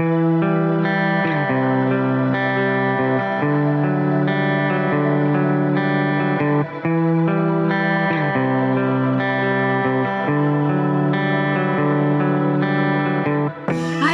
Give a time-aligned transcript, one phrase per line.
[0.00, 0.06] Hi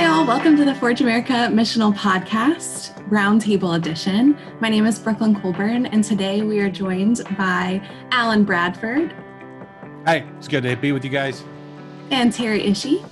[0.07, 4.37] all, welcome to the Forge America Missional Podcast, Roundtable Edition.
[4.59, 7.80] My name is Brooklyn Colburn, and today we are joined by
[8.11, 9.14] Alan Bradford.
[10.05, 11.45] Hi, it's good to be with you guys.
[12.11, 13.09] And Terry Ishii.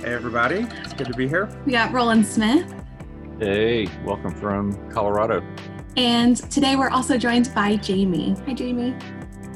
[0.00, 0.66] Hey, everybody.
[0.98, 1.48] It's good to be here.
[1.64, 2.74] We got Roland Smith.
[3.38, 5.44] Hey, welcome from Colorado.
[5.96, 8.34] And today we're also joined by Jamie.
[8.46, 8.96] Hi, Jamie.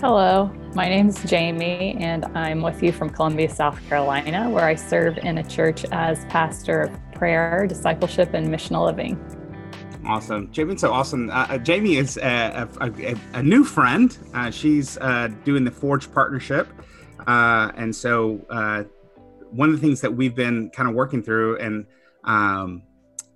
[0.00, 4.76] Hello, my name is Jamie, and I'm with you from Columbia, South Carolina, where I
[4.76, 9.18] serve in a church as pastor of prayer, discipleship, and missional living.
[10.06, 10.48] Awesome.
[10.52, 11.28] Jamie's so awesome.
[11.28, 14.16] Uh, uh Jamie is a, a, a new friend.
[14.32, 16.68] Uh, she's uh, doing the Forge partnership.
[17.26, 18.84] Uh, and so, uh,
[19.52, 21.86] one of the things that we've been kind of working through and
[22.24, 22.82] um,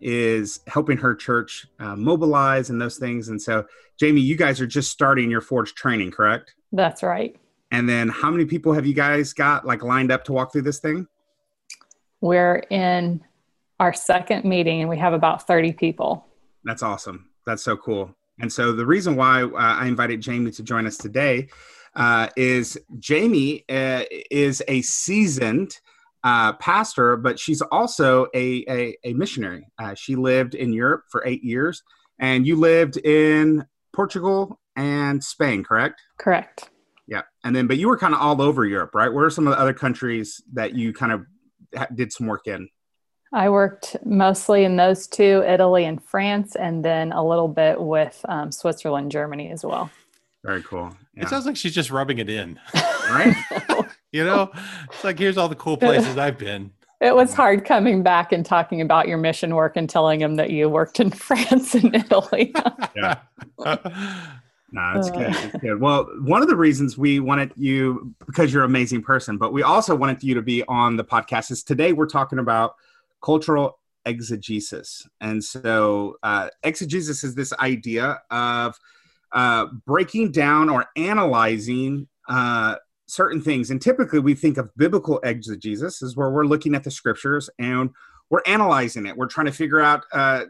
[0.01, 3.29] is helping her church mobilize and those things.
[3.29, 3.67] And so,
[3.99, 6.55] Jamie, you guys are just starting your Forge training, correct?
[6.73, 7.37] That's right.
[7.71, 10.63] And then how many people have you guys got like lined up to walk through
[10.63, 11.07] this thing?
[12.21, 13.23] We're in
[13.81, 16.27] our second meeting and we have about 30 people.
[16.65, 17.29] That's awesome.
[17.45, 18.15] That's so cool.
[18.41, 21.49] And so the reason why uh, I invited Jamie to join us today
[21.95, 25.79] uh, is Jamie uh, is a seasoned
[26.27, 29.69] uh, pastor, but she's also a, a, a missionary.
[29.79, 31.85] Uh, she lived in Europe for eight years,
[32.19, 36.03] and you lived in Portugal and Spain, correct?
[36.19, 36.69] Correct.
[37.07, 37.23] Yeah.
[37.45, 39.13] And then, but you were kind of all over Europe, right?
[39.13, 41.27] Where are some of the other countries that you kind of
[41.95, 42.69] did some work in?
[43.33, 48.21] I worked mostly in those two, Italy and France, and then a little bit with
[48.29, 49.91] um, Switzerland, Germany as well.
[50.45, 50.97] Very cool.
[51.15, 51.23] Yeah.
[51.23, 52.59] It sounds like she's just rubbing it in.
[53.11, 53.37] right?
[54.13, 54.51] you know,
[54.93, 56.73] it's like, here's all the cool places I've been.
[57.01, 60.51] It was hard coming back and talking about your mission work and telling him that
[60.51, 62.55] you worked in France and Italy.
[62.95, 63.21] yeah.
[64.73, 65.29] No, it's good.
[65.29, 65.81] It's good.
[65.81, 69.63] Well, one of the reasons we wanted you, because you're an amazing person, but we
[69.63, 72.75] also wanted you to be on the podcast is today we're talking about
[73.23, 75.07] cultural exegesis.
[75.21, 78.77] And so, uh, exegesis is this idea of
[79.33, 82.75] uh, breaking down or analyzing uh,
[83.07, 83.71] certain things.
[83.71, 87.91] And typically, we think of biblical exegesis is where we're looking at the scriptures and
[88.31, 89.17] we're analyzing it.
[89.17, 90.45] We're trying to figure out uh,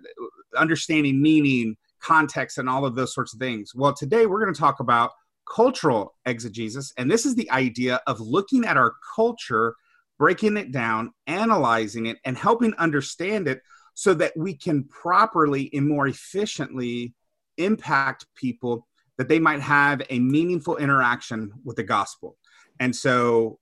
[0.56, 3.72] understanding meaning context and all of those sorts of things.
[3.74, 5.10] Well, today we're going to talk about
[5.52, 9.74] cultural exegesis, and this is the idea of looking at our culture,
[10.18, 13.60] breaking it down, analyzing it, and helping understand it
[13.94, 17.14] so that we can properly and more efficiently
[17.58, 18.86] impact people
[19.18, 22.36] that they might have a meaningful interaction with the gospel.
[22.80, 23.58] And so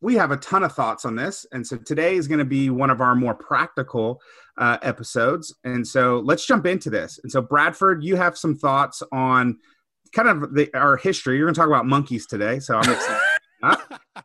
[0.00, 1.46] we have a ton of thoughts on this.
[1.52, 4.20] And so today is going to be one of our more practical
[4.58, 5.54] uh, episodes.
[5.64, 7.18] And so let's jump into this.
[7.22, 9.58] And so, Bradford, you have some thoughts on
[10.12, 11.36] kind of the, our history.
[11.36, 12.58] You're going to talk about monkeys today.
[12.60, 13.20] So I'm excited.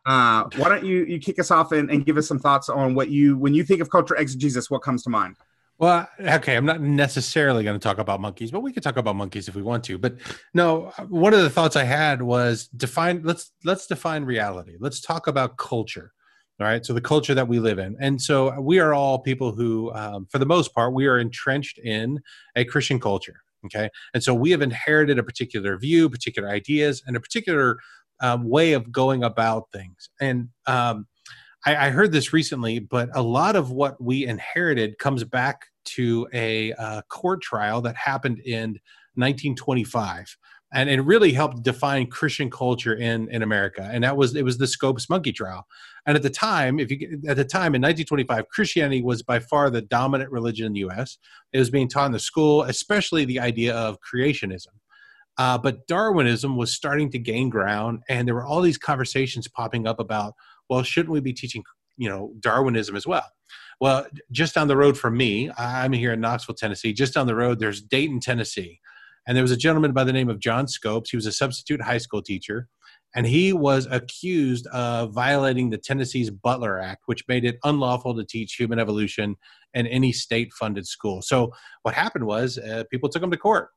[0.06, 2.94] uh, why don't you, you kick us off and, and give us some thoughts on
[2.94, 5.36] what you, when you think of culture exegesis, what comes to mind?
[5.78, 9.16] Well, okay, I'm not necessarily going to talk about monkeys, but we could talk about
[9.16, 9.98] monkeys if we want to.
[9.98, 10.16] But
[10.54, 14.76] no, one of the thoughts I had was define let's let's define reality.
[14.78, 16.12] Let's talk about culture.
[16.60, 19.52] All right, so the culture that we live in, and so we are all people
[19.52, 22.20] who, um, for the most part, we are entrenched in
[22.54, 23.40] a Christian culture.
[23.64, 27.78] Okay, and so we have inherited a particular view, particular ideas, and a particular
[28.20, 30.10] um, way of going about things.
[30.20, 31.06] And um,
[31.64, 36.28] I, I, heard this recently, but a lot of what we inherited comes back to
[36.32, 38.80] a uh, court trial that happened in
[39.14, 40.36] 1925
[40.72, 44.58] and it really helped define christian culture in in america and that was it was
[44.58, 45.66] the scopes monkey trial.
[46.06, 49.70] And at the time if you at the time in 1925 christianity was by far
[49.70, 51.18] the dominant religion in the us
[51.52, 54.68] it was being taught in the school especially the idea of creationism.
[55.38, 59.86] Uh, but darwinism was starting to gain ground and there were all these conversations popping
[59.86, 60.34] up about
[60.72, 61.62] well shouldn't we be teaching
[61.96, 63.24] you know darwinism as well
[63.82, 66.92] well, just down the road from me, I'm here in Knoxville, Tennessee.
[66.92, 68.78] Just down the road, there's Dayton, Tennessee.
[69.26, 71.10] And there was a gentleman by the name of John Scopes.
[71.10, 72.68] He was a substitute high school teacher.
[73.16, 78.24] And he was accused of violating the Tennessee's Butler Act, which made it unlawful to
[78.24, 79.34] teach human evolution
[79.74, 81.20] in any state funded school.
[81.20, 81.50] So
[81.82, 83.70] what happened was uh, people took him to court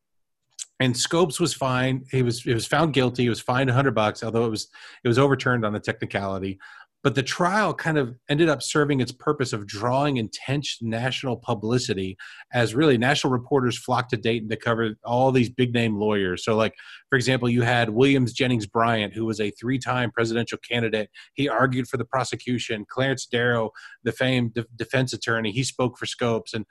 [0.79, 2.05] and Scopes was fined.
[2.11, 3.23] He was he was found guilty.
[3.23, 4.67] He was fined 100 bucks, although it was
[5.03, 6.59] it was overturned on a technicality.
[7.05, 12.17] But the trial kind of ended up serving its purpose of drawing intense national publicity
[12.51, 16.43] as really national reporters flocked to Dayton to cover all these big name lawyers.
[16.43, 16.73] So, like,
[17.11, 21.11] for example, you had Williams Jennings Bryan, who was a three time presidential candidate.
[21.35, 22.85] He argued for the prosecution.
[22.89, 23.69] Clarence Darrow,
[24.03, 26.55] the famed de- defense attorney, he spoke for Scopes.
[26.55, 26.65] And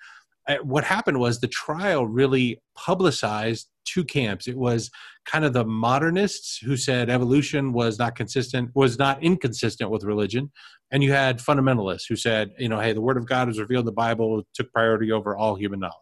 [0.63, 4.47] what happened was the trial really publicized two camps.
[4.47, 4.91] It was
[5.25, 10.51] kind of the modernists who said evolution was not consistent, was not inconsistent with religion.
[10.91, 13.87] And you had fundamentalists who said, you know, hey, the word of God is revealed
[13.87, 15.95] the Bible, took priority over all human knowledge.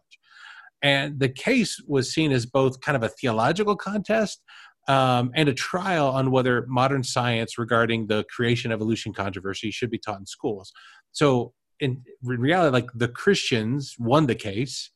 [0.81, 4.41] And the case was seen as both kind of a theological contest
[4.89, 9.97] um, and a trial on whether modern science regarding the creation evolution controversy should be
[9.97, 10.73] taught in schools.
[11.13, 11.53] So,
[11.83, 14.89] in reality, like the Christians won the case,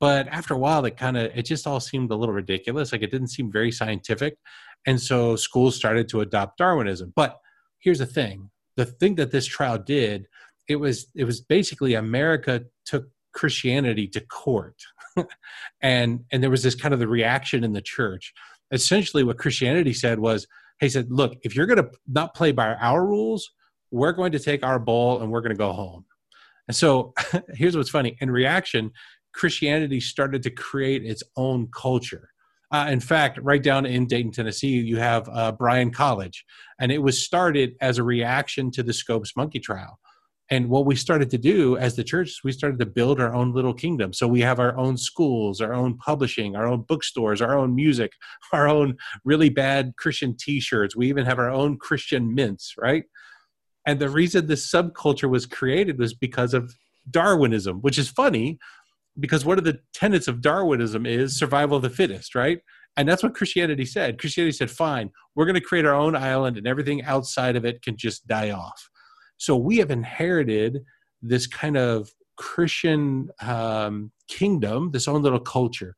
[0.00, 2.90] but after a while it kind of it just all seemed a little ridiculous.
[2.90, 4.36] Like it didn't seem very scientific.
[4.84, 7.12] And so schools started to adopt darwinism.
[7.14, 7.38] But
[7.78, 8.50] here's the thing.
[8.76, 10.26] The thing that this trial did
[10.66, 14.82] it was it was basically america took christianity to court.
[15.80, 18.34] And and there was this kind of the reaction in the church.
[18.72, 20.48] Essentially what christianity said was
[20.80, 23.52] he said look if you're going to not play by our rules
[23.92, 26.04] we're going to take our ball and we're going to go home
[26.68, 27.12] and so
[27.54, 28.90] here's what's funny in reaction
[29.34, 32.30] Christianity started to create its own culture.
[32.70, 36.44] Uh, in fact, right down in Dayton, Tennessee, you have uh, Bryan College,
[36.80, 39.98] and it was started as a reaction to the Scopes monkey trial.
[40.50, 43.52] And what we started to do as the church, we started to build our own
[43.52, 44.12] little kingdom.
[44.12, 48.12] So we have our own schools, our own publishing, our own bookstores, our own music,
[48.52, 50.94] our own really bad Christian t shirts.
[50.94, 53.04] We even have our own Christian mints, right?
[53.86, 56.74] And the reason this subculture was created was because of
[57.10, 58.58] Darwinism, which is funny
[59.20, 62.60] because one of the tenets of Darwinism is survival of the fittest, right?
[62.96, 64.18] And that's what Christianity said.
[64.18, 67.82] Christianity said, fine, we're going to create our own island and everything outside of it
[67.82, 68.88] can just die off.
[69.36, 70.78] So we have inherited
[71.22, 75.96] this kind of Christian um, kingdom, this own little culture.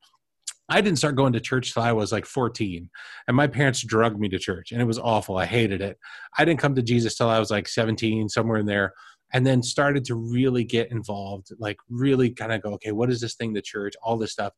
[0.69, 2.89] I didn't start going to church till I was like 14,
[3.27, 5.37] and my parents drugged me to church, and it was awful.
[5.37, 5.97] I hated it.
[6.37, 8.93] I didn't come to Jesus till I was like 17, somewhere in there
[9.33, 13.19] and then started to really get involved like really kind of go okay what is
[13.19, 14.53] this thing the church all this stuff?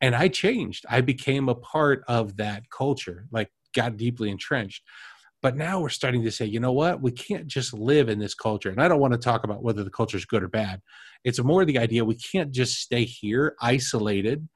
[0.00, 0.84] And i changed.
[0.88, 4.82] I became a part of that culture like got deeply entrenched.
[5.42, 7.00] But now we're starting to say you know what?
[7.00, 9.84] We can't just live in this culture and i don't want to talk about whether
[9.84, 10.80] the culture is good or bad.
[11.24, 14.48] It's more the idea we can't just stay here isolated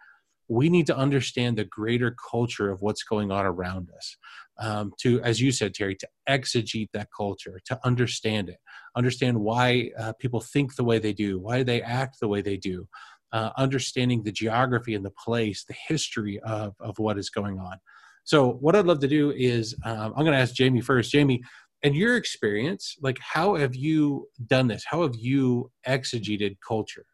[0.51, 4.17] we need to understand the greater culture of what's going on around us
[4.59, 8.57] um, to, as you said, Terry, to exegete that culture, to understand it,
[8.97, 12.57] understand why uh, people think the way they do, why they act the way they
[12.57, 12.89] do,
[13.33, 17.79] uh, understanding the geography and the place, the history of, of what is going on.
[18.25, 21.13] So, what I'd love to do is um, I'm going to ask Jamie first.
[21.13, 21.43] Jamie,
[21.83, 24.85] in your experience, like how have you done this?
[24.85, 27.07] How have you exegeted culture?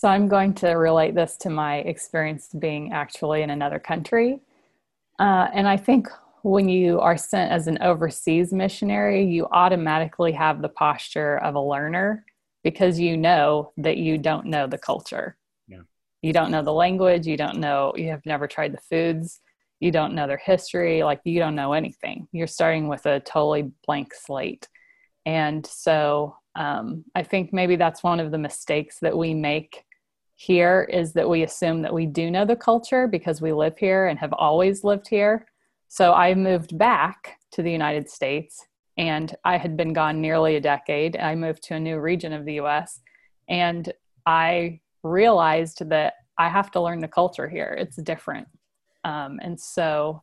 [0.00, 4.40] So, I'm going to relate this to my experience being actually in another country.
[5.18, 6.08] Uh, and I think
[6.40, 11.60] when you are sent as an overseas missionary, you automatically have the posture of a
[11.60, 12.24] learner
[12.64, 15.36] because you know that you don't know the culture.
[15.68, 15.82] Yeah.
[16.22, 19.42] You don't know the language, you don't know, you have never tried the foods,
[19.80, 22.26] you don't know their history, like you don't know anything.
[22.32, 24.66] You're starting with a totally blank slate.
[25.26, 29.84] And so um, I think maybe that's one of the mistakes that we make
[30.40, 34.06] here is that we assume that we do know the culture because we live here
[34.06, 35.46] and have always lived here.
[35.88, 38.66] So I moved back to the United States
[38.96, 41.14] and I had been gone nearly a decade.
[41.18, 43.00] I moved to a new region of the US
[43.50, 43.92] and
[44.24, 47.76] I realized that I have to learn the culture here.
[47.78, 48.48] It's different.
[49.04, 50.22] Um, and so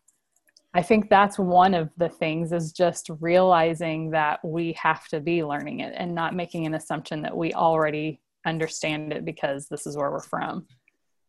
[0.73, 5.43] I think that's one of the things is just realizing that we have to be
[5.43, 9.97] learning it and not making an assumption that we already understand it because this is
[9.97, 10.65] where we're from.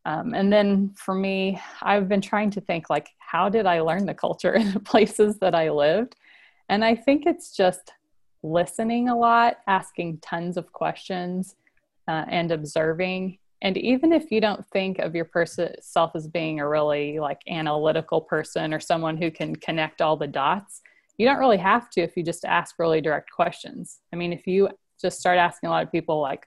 [0.04, 4.06] Um, and then for me, I've been trying to think like, how did I learn
[4.06, 6.16] the culture in the places that I lived?
[6.68, 7.92] And I think it's just
[8.42, 11.56] listening a lot, asking tons of questions,
[12.06, 13.38] uh, and observing.
[13.60, 18.72] And even if you don't think of yourself as being a really like analytical person
[18.72, 20.80] or someone who can connect all the dots,
[21.18, 23.98] you don't really have to if you just ask really direct questions.
[24.12, 24.68] I mean, if you
[25.00, 26.46] just start asking a lot of people like,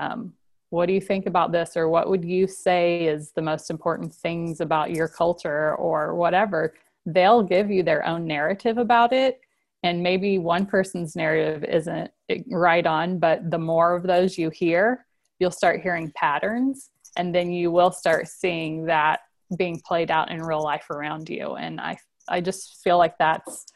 [0.00, 0.32] um,
[0.70, 4.12] what do you think about this or what would you say is the most important
[4.12, 6.74] things about your culture or whatever
[7.06, 9.40] they'll give you their own narrative about it
[9.82, 12.10] and maybe one person's narrative isn't
[12.50, 15.06] right on but the more of those you hear
[15.38, 19.20] you'll start hearing patterns and then you will start seeing that
[19.58, 21.96] being played out in real life around you and i
[22.28, 23.66] i just feel like that's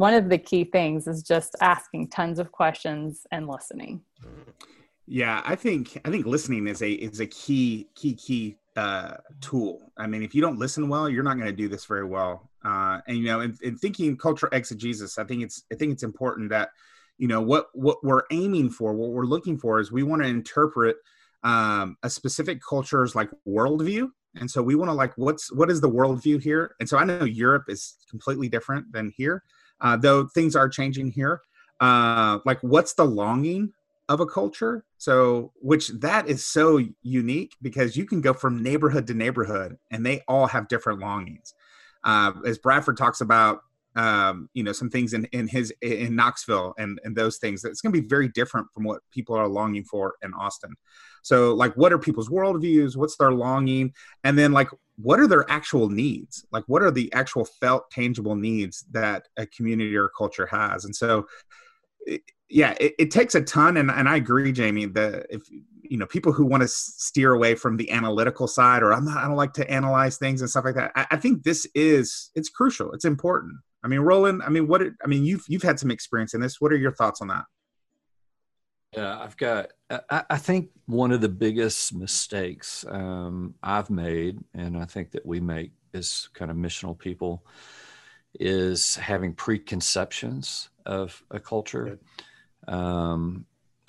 [0.00, 4.00] one of the key things is just asking tons of questions and listening.
[5.12, 9.90] Yeah, I think I think listening is a is a key key key uh, tool.
[9.98, 12.48] I mean, if you don't listen well, you're not going to do this very well.
[12.64, 16.04] Uh, and you know, in, in thinking cultural exegesis, I think it's I think it's
[16.04, 16.70] important that
[17.18, 20.28] you know what what we're aiming for, what we're looking for is we want to
[20.28, 20.96] interpret
[21.42, 25.80] um, a specific culture's like worldview, and so we want to like what's what is
[25.80, 26.76] the worldview here.
[26.78, 29.42] And so I know Europe is completely different than here,
[29.80, 31.40] uh, though things are changing here.
[31.80, 33.72] Uh, like, what's the longing
[34.08, 34.84] of a culture?
[35.00, 40.04] So, which that is so unique because you can go from neighborhood to neighborhood, and
[40.04, 41.54] they all have different longings.
[42.04, 43.60] Uh, as Bradford talks about
[43.96, 47.64] um, you know, some things in, in his in Knoxville and and those things.
[47.64, 50.74] It's going to be very different from what people are longing for in Austin.
[51.22, 52.94] So, like, what are people's worldviews?
[52.94, 53.94] What's their longing?
[54.22, 56.44] And then, like, what are their actual needs?
[56.52, 60.84] Like, what are the actual felt, tangible needs that a community or culture has?
[60.84, 61.26] And so,
[62.50, 63.76] yeah, it, it, takes a ton.
[63.76, 65.42] And, and I agree, Jamie, that if,
[65.82, 69.18] you know, people who want to steer away from the analytical side or I'm not,
[69.18, 70.92] I don't like to analyze things and stuff like that.
[70.96, 72.92] I, I think this is, it's crucial.
[72.92, 73.54] It's important.
[73.82, 76.60] I mean, Roland, I mean, what, I mean, you've, you've had some experience in this.
[76.60, 77.44] What are your thoughts on that?
[78.96, 79.68] Yeah, I've got,
[80.10, 85.24] I, I think one of the biggest mistakes um, I've made, and I think that
[85.24, 87.44] we make as kind of missional people,
[88.38, 91.98] is having preconceptions of a culture.
[92.68, 93.46] Um,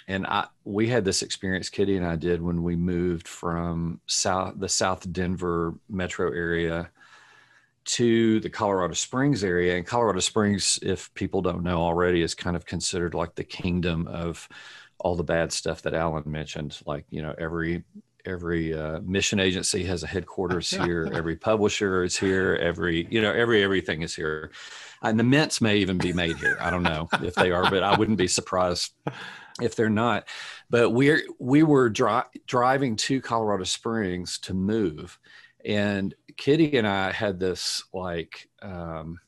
[0.07, 4.55] and I, we had this experience, Kitty and I did when we moved from South,
[4.57, 6.89] the South Denver metro area
[7.83, 9.77] to the Colorado Springs area.
[9.77, 14.07] And Colorado Springs, if people don't know already, is kind of considered like the kingdom
[14.07, 14.47] of
[14.99, 16.79] all the bad stuff that Alan mentioned.
[16.85, 17.83] Like, you know, every
[18.25, 23.31] every uh, mission agency has a headquarters here every publisher is here every you know
[23.31, 24.51] every everything is here
[25.01, 27.83] and the mints may even be made here i don't know if they are but
[27.83, 28.93] i wouldn't be surprised
[29.61, 30.27] if they're not
[30.69, 35.19] but we're we were dri- driving to colorado springs to move
[35.65, 39.19] and Kitty and I had this like um,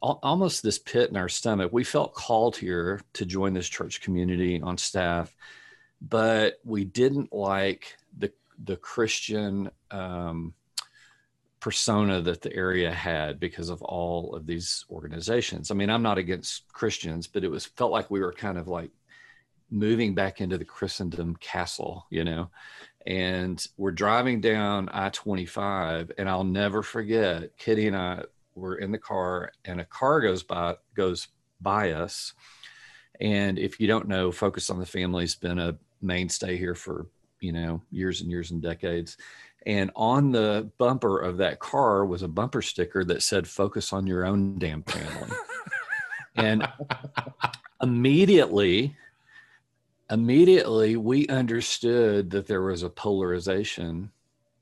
[0.00, 1.72] almost this pit in our stomach.
[1.72, 5.34] We felt called here to join this church community on staff,
[6.00, 8.32] but we didn't like the
[8.64, 10.54] the Christian um,
[11.66, 15.70] persona that the area had because of all of these organizations.
[15.70, 18.68] I mean, I'm not against Christians, but it was felt like we were kind of
[18.68, 18.92] like
[19.68, 22.50] moving back into the Christendom castle, you know
[23.06, 28.22] and we're driving down I 25, and I'll never forget Kitty and I
[28.54, 31.28] were in the car, and a car goes by goes
[31.60, 32.32] by us.
[33.20, 37.06] And if you don't know, Focus on the Family's been a mainstay here for
[37.40, 39.16] you know years and years and decades.
[39.66, 44.06] And on the bumper of that car was a bumper sticker that said "Focus on
[44.06, 45.36] your own damn family."
[46.36, 46.66] and
[47.82, 48.94] immediately
[50.10, 54.10] immediately we understood that there was a polarization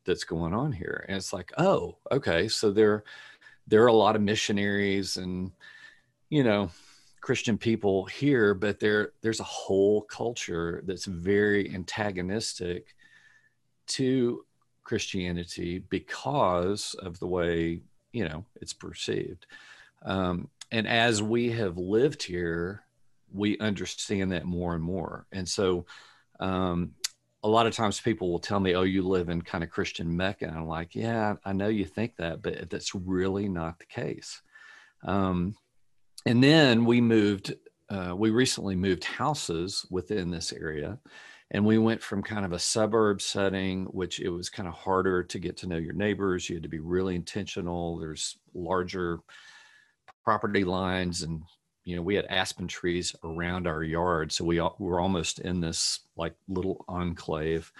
[0.04, 3.04] that's going on here and it's like oh okay so there
[3.66, 5.50] there are a lot of missionaries and
[6.30, 6.70] you know
[7.20, 12.94] christian people here but there there's a whole culture that's very antagonistic
[13.86, 14.44] to
[14.84, 17.80] christianity because of the way
[18.12, 19.46] you know it's perceived
[20.04, 22.84] um, and as we have lived here
[23.34, 25.26] we understand that more and more.
[25.32, 25.84] And so,
[26.40, 26.92] um,
[27.42, 30.16] a lot of times people will tell me, "Oh, you live in kind of Christian
[30.16, 33.84] Mecca," and I'm like, "Yeah, I know you think that, but that's really not the
[33.84, 34.40] case."
[35.02, 35.56] Um,
[36.24, 37.54] and then we moved.
[37.90, 40.98] Uh, we recently moved houses within this area,
[41.50, 45.22] and we went from kind of a suburb setting, which it was kind of harder
[45.22, 46.48] to get to know your neighbors.
[46.48, 47.98] You had to be really intentional.
[47.98, 49.20] There's larger
[50.24, 51.42] property lines and
[51.84, 55.60] you know, we had aspen trees around our yard, so we, we were almost in
[55.60, 57.70] this like little enclave.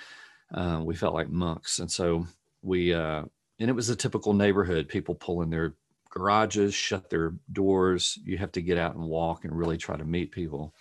[0.53, 2.27] Uh, we felt like monks, and so
[2.63, 3.23] we uh,
[3.59, 4.89] and it was a typical neighborhood.
[4.89, 5.75] People pull in their
[6.11, 8.19] garages, shut their doors.
[8.25, 10.75] You have to get out and walk and really try to meet people.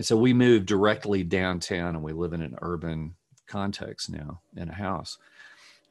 [0.00, 3.16] And so we moved directly downtown, and we live in an urban
[3.46, 5.18] context now in a house.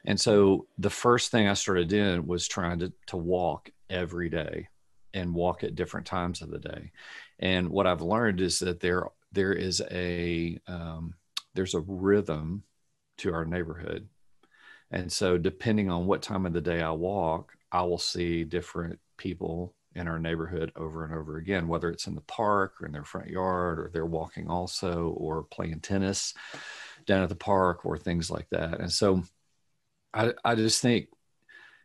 [0.04, 4.66] And so the first thing I started doing was trying to to walk every day
[5.14, 6.90] and walk at different times of the day.
[7.38, 11.14] And what I've learned is that there there is a um,
[11.54, 12.64] there's a rhythm
[13.18, 14.08] to our neighborhood,
[14.90, 18.98] and so depending on what time of the day I walk, I will see different
[19.18, 22.92] people in our neighborhood over and over again, whether it's in the park or in
[22.92, 26.34] their front yard, or they're walking also, or playing tennis
[27.06, 28.80] down at the park, or things like that.
[28.80, 29.22] And so
[30.14, 31.08] I, I just think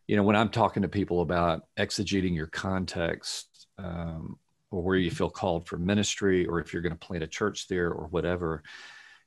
[0.07, 4.37] you know when i'm talking to people about exegeting your context um,
[4.71, 7.67] or where you feel called for ministry, or if you're going to plant a church
[7.67, 8.63] there or whatever,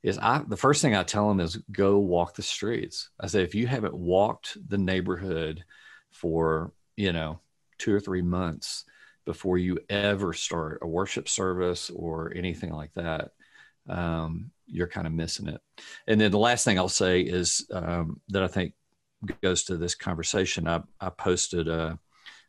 [0.02, 3.10] is I the first thing I tell them is go walk the streets.
[3.18, 5.64] I say if you haven't walked the neighborhood
[6.12, 7.40] for you know
[7.78, 8.84] two or three months
[9.24, 13.32] before you ever start a worship service or anything like that,
[13.88, 15.60] um, you're kind of missing it.
[16.06, 18.72] And then the last thing I'll say is um, that I think
[19.42, 20.66] goes to this conversation.
[20.66, 21.96] I, I posted, uh,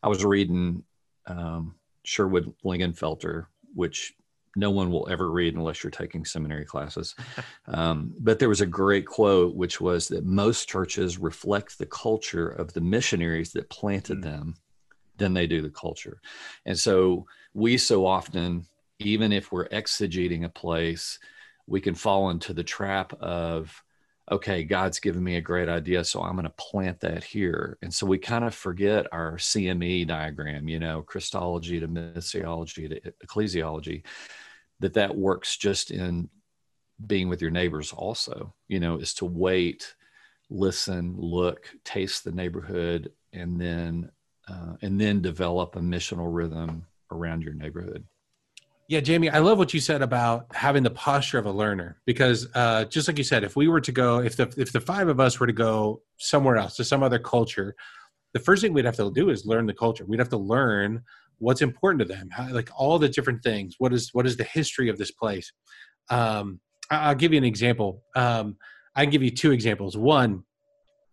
[0.02, 0.84] I was reading
[1.26, 4.14] um, Sherwood Lingenfelter, which
[4.56, 7.16] no one will ever read unless you're taking seminary classes.
[7.68, 12.48] Um, but there was a great quote, which was that most churches reflect the culture
[12.48, 14.32] of the missionaries that planted mm-hmm.
[14.32, 14.56] them
[15.20, 16.20] than they do the culture.
[16.66, 18.66] And so we so often,
[19.00, 21.20] even if we're exegeting a place,
[21.68, 23.84] we can fall into the trap of,
[24.32, 27.78] okay, God's given me a great idea, so I'm going to plant that here.
[27.82, 33.14] And so we kind of forget our CME diagram, you know, Christology to missiology to
[33.26, 34.04] ecclesiology,
[34.80, 36.30] that that works just in
[37.06, 39.96] being with your neighbors also, you know, is to wait,
[40.50, 44.10] listen, look, taste the neighborhood, and then
[44.50, 48.06] uh, and then develop a missional rhythm around your neighborhood.
[48.88, 52.48] Yeah, Jamie, I love what you said about having the posture of a learner because
[52.56, 55.08] uh, just like you said, if we were to go, if the if the five
[55.08, 57.76] of us were to go somewhere else to some other culture,
[58.34, 60.06] the first thing we'd have to do is learn the culture.
[60.06, 61.04] We'd have to learn
[61.38, 63.76] what's important to them, how, like all the different things.
[63.78, 65.54] What is what is the history of this place?
[66.10, 68.04] Um, I'll give you an example.
[68.16, 68.58] Um,
[68.96, 69.98] I can give you two examples.
[69.98, 70.44] One,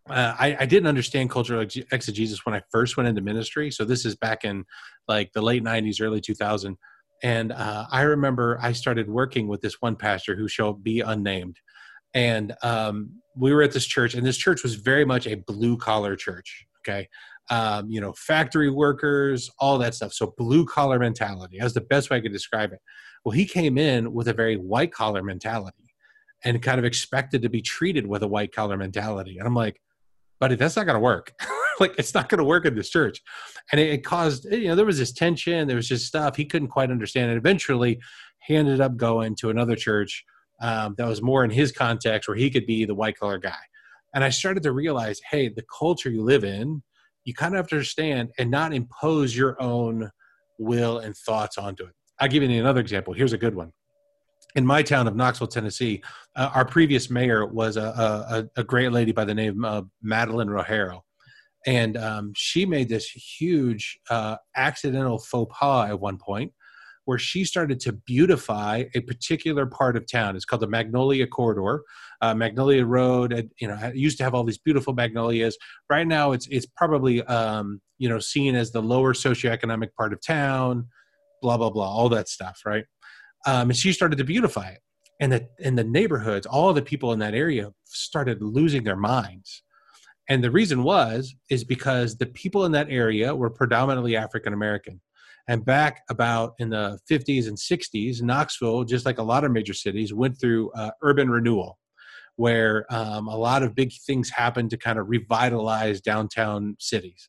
[0.09, 3.71] uh, I, I, didn't understand cultural exegesis when I first went into ministry.
[3.71, 4.65] So this is back in
[5.09, 6.77] like the late '90s, early 2000.
[7.23, 11.59] And uh, I remember I started working with this one pastor who shall be unnamed,
[12.15, 15.77] and um, we were at this church, and this church was very much a blue
[15.77, 16.67] collar church.
[16.87, 17.09] Okay,
[17.51, 20.13] um, you know, factory workers, all that stuff.
[20.13, 21.59] So blue collar mentality.
[21.61, 22.79] That's the best way I could describe it.
[23.25, 25.95] Well, he came in with a very white collar mentality,
[26.45, 29.39] and kind of expected to be treated with a white collar mentality.
[29.39, 29.81] And I'm like,
[30.41, 31.33] buddy, that's not going to work.
[31.81, 33.23] like it's not going to work in this church.
[33.73, 35.67] And it, it, caused, you know, there was this tension.
[35.67, 37.31] There was just stuff he couldn't quite understand.
[37.31, 38.01] And eventually
[38.47, 40.25] he ended up going to another church
[40.61, 43.55] um, that was more in his context where he could be the white collar guy.
[44.15, 46.83] And I started to realize, hey, the culture you live in,
[47.25, 50.11] you kind of have to understand and not impose your own
[50.59, 51.93] will and thoughts onto it.
[52.19, 53.13] I'll give you another example.
[53.13, 53.73] Here's a good one
[54.57, 56.03] in my town of Knoxville, Tennessee,
[56.35, 60.49] uh, our previous mayor was a, a, a, great lady by the name of Madeline
[60.49, 61.03] Rogero.
[61.67, 66.53] And um, she made this huge uh, accidental faux pas at one point
[67.05, 70.37] where she started to beautify a particular part of town.
[70.37, 71.83] It's called the Magnolia Corridor.
[72.21, 75.57] Uh, Magnolia Road, you know, used to have all these beautiful magnolias.
[75.91, 80.21] Right now, it's it's probably um, you know seen as the lower socioeconomic part of
[80.21, 80.89] town.
[81.43, 82.87] Blah blah blah, all that stuff, right?
[83.45, 84.81] Um, and she started to beautify it.
[85.21, 89.63] And the in the neighborhoods all the people in that area started losing their minds.
[90.29, 95.01] And the reason was is because the people in that area were predominantly african american.
[95.49, 99.75] And back about in the 50s and 60s knoxville just like a lot of major
[99.75, 101.79] cities went through uh, urban renewal
[102.37, 107.29] where um, a lot of big things happened to kind of revitalize downtown cities.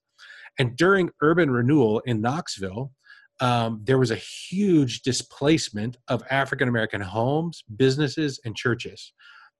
[0.59, 2.91] And during urban renewal in knoxville
[3.39, 9.13] um, there was a huge displacement of African American homes, businesses, and churches.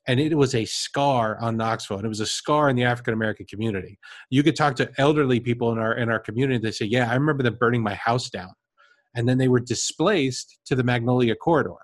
[0.08, 3.14] And it was a scar on Knoxville, and it was a scar in the African
[3.14, 4.00] American community.
[4.30, 6.60] You could talk to elderly people in our in our community.
[6.60, 8.54] They say, "Yeah, I remember them burning my house down,"
[9.16, 11.76] and then they were displaced to the Magnolia Corridor.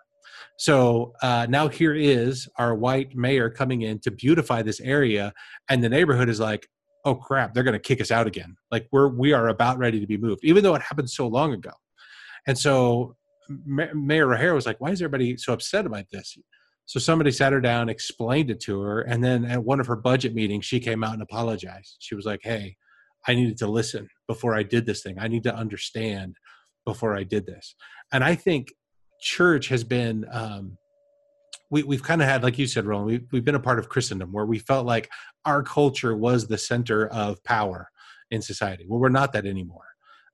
[0.58, 5.34] So uh, now here is our white mayor coming in to beautify this area,
[5.70, 6.68] and the neighborhood is like,
[7.04, 10.00] "Oh crap, they're going to kick us out again." Like we're we are about ready
[10.00, 11.72] to be moved, even though it happened so long ago.
[12.48, 13.16] And so
[13.50, 16.38] Mayor Rogero was like, why is everybody so upset about this?
[16.86, 19.96] So somebody sat her down, explained it to her, and then at one of her
[19.96, 21.96] budget meetings, she came out and apologized.
[22.00, 22.76] She was like, "Hey,
[23.26, 25.18] I needed to listen before I did this thing.
[25.18, 26.36] I need to understand
[26.86, 27.74] before I did this."
[28.12, 28.74] And I think
[29.22, 30.78] church has been um,
[31.74, 33.90] we, we've kind of had, like you said, Roland, we, we've been a part of
[33.90, 35.10] Christendom where we felt like
[35.46, 37.90] our culture was the center of power
[38.30, 38.86] in society.
[38.88, 39.93] Well, we're not that anymore.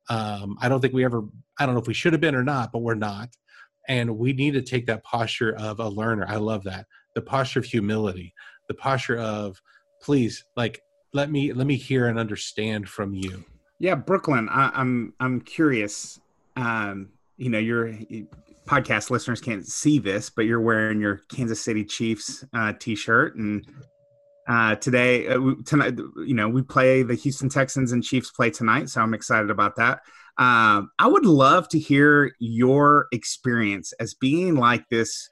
[0.10, 1.24] Um, I don't think we ever,
[1.60, 3.30] I don't know if we should have been or not, but we're not.
[3.88, 6.26] And we need to take that posture of a learner.
[6.28, 6.86] I love that.
[7.16, 8.34] The posture of humility,
[8.68, 9.62] the posture of,
[10.02, 13.44] please, like, let me let me hear and understand from you.
[13.80, 16.20] Yeah, Brooklyn, I, I'm I'm curious.
[16.56, 17.94] Um, you know, your
[18.68, 23.66] podcast listeners can't see this, but you're wearing your Kansas City Chiefs uh, t-shirt, and
[24.50, 28.90] uh, today, uh, tonight, you know, we play the Houston Texans and Chiefs play tonight,
[28.90, 30.02] so I'm excited about that.
[30.40, 35.30] Um, I would love to hear your experience as being like this,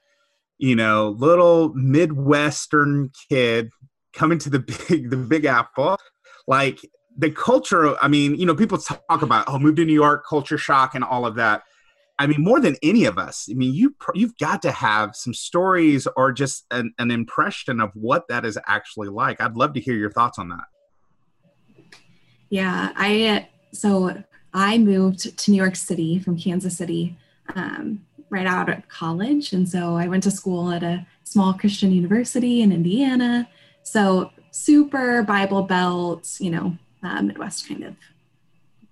[0.58, 3.70] you know, little Midwestern kid
[4.12, 5.98] coming to the big, the Big Apple.
[6.46, 6.78] Like
[7.18, 7.96] the culture.
[8.02, 11.04] I mean, you know, people talk about oh, move to New York, culture shock, and
[11.04, 11.62] all of that.
[12.18, 13.48] I mean, more than any of us.
[13.50, 17.90] I mean, you you've got to have some stories or just an, an impression of
[17.94, 19.40] what that is actually like.
[19.40, 20.64] I'd love to hear your thoughts on that.
[22.50, 27.16] Yeah, I so I moved to New York City from Kansas City
[27.54, 29.52] um, right out of college.
[29.52, 33.48] And so I went to school at a small Christian university in Indiana.
[33.82, 37.94] So super Bible Belt, you know, uh, Midwest kind of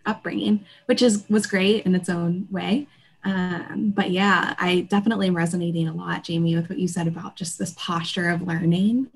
[0.04, 2.86] upbringing, which is was great in its own way.
[3.26, 7.34] Um, but yeah, I definitely am resonating a lot, Jamie, with what you said about
[7.34, 9.08] just this posture of learning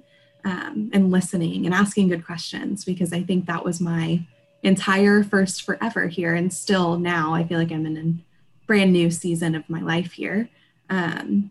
[0.45, 4.27] um, and listening and asking good questions, because I think that was my
[4.63, 9.11] entire first forever here and still now i feel like i'm in a brand new
[9.11, 10.49] season of my life here.
[10.91, 11.51] Um,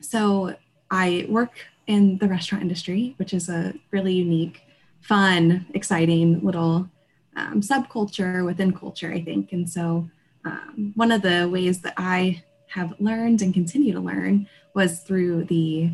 [0.00, 0.56] so
[0.90, 1.52] i work
[1.86, 4.62] in the restaurant industry which is a really unique
[5.00, 6.88] fun exciting little
[7.36, 9.52] um, subculture within culture i think.
[9.52, 10.08] And so
[10.44, 15.44] um, one of the ways that i have learned and continue to learn was through
[15.44, 15.90] the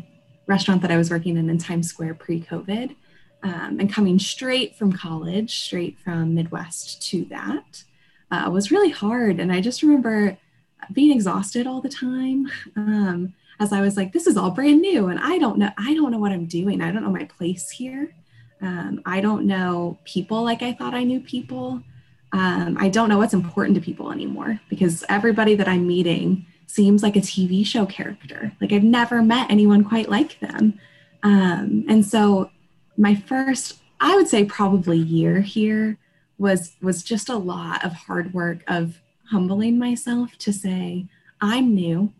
[0.47, 2.95] restaurant that i was working in in times square pre-covid
[3.43, 7.83] um, and coming straight from college, straight from Midwest to that,
[8.31, 9.39] uh, was really hard.
[9.39, 10.37] And I just remember
[10.91, 12.49] being exhausted all the time.
[12.75, 15.93] Um, as I was like, this is all brand new, and I don't know, I
[15.93, 16.81] don't know what I'm doing.
[16.81, 18.13] I don't know my place here.
[18.61, 21.81] Um, I don't know people like I thought I knew people.
[22.31, 27.01] Um, I don't know what's important to people anymore because everybody that I'm meeting seems
[27.01, 28.51] like a TV show character.
[28.59, 30.79] Like I've never met anyone quite like them.
[31.23, 32.51] Um, and so
[32.97, 35.97] my first, I would say probably year here
[36.37, 41.07] was was just a lot of hard work of humbling myself to say,
[41.41, 42.13] I'm new.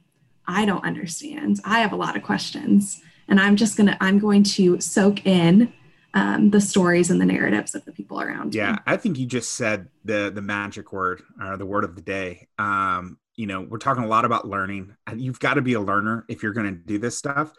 [0.47, 1.59] I don't understand.
[1.65, 3.01] I have a lot of questions.
[3.27, 5.73] And I'm just gonna, I'm going to soak in
[6.17, 9.53] um, the stories and the narratives of the people around yeah i think you just
[9.53, 12.47] said the the magic word or the word of the day.
[12.57, 14.95] Um, you know we're talking a lot about learning.
[15.05, 17.53] And you've got to be a learner if you're going to do this stuff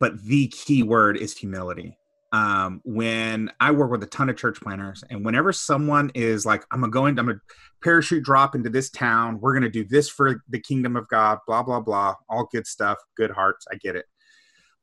[0.00, 1.96] but the key word is humility.
[2.32, 6.64] Um, when I work with a ton of church planners, and whenever someone is like,
[6.72, 7.38] I'm gonna go into, I'm gonna
[7.82, 11.62] parachute drop into this town, we're gonna do this for the kingdom of God, blah,
[11.62, 14.06] blah, blah, all good stuff, good hearts, I get it.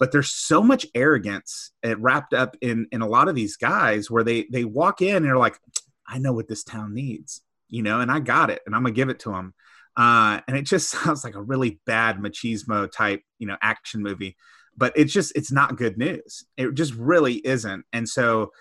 [0.02, 4.10] But there's so much arrogance uh, wrapped up in in a lot of these guys
[4.10, 5.60] where they they walk in and they're like,
[6.08, 8.96] I know what this town needs, you know, and I got it, and I'm gonna
[8.96, 9.54] give it to them.
[9.96, 14.38] Uh, and it just sounds like a really bad machismo type, you know, action movie
[14.78, 16.46] but it's just it's not good news.
[16.58, 17.86] It just really isn't.
[17.94, 18.52] And so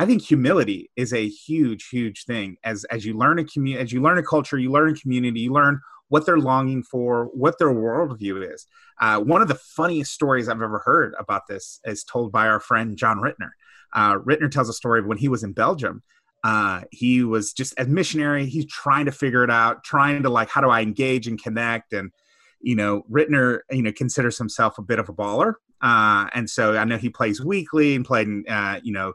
[0.00, 2.56] i think humility is a huge huge thing.
[2.64, 5.40] As as you learn a community as you learn a culture you learn a community
[5.40, 8.66] you learn what they're longing for what their worldview is.
[8.98, 12.60] Uh, one of the funniest stories i've ever heard about this is told by our
[12.60, 13.50] friend john ritner.
[13.92, 16.02] Uh, ritner tells a story of when he was in belgium
[16.44, 18.46] uh, he was just a missionary.
[18.46, 21.92] He's trying to figure it out trying to like how do i engage and connect?
[21.92, 22.12] And
[22.60, 25.54] you know, Ritner, you know, considers himself a bit of a baller.
[25.80, 29.12] Uh, and so I know he plays weekly and played in, uh, you know,